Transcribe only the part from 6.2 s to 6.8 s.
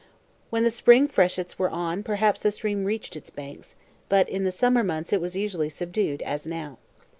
as now.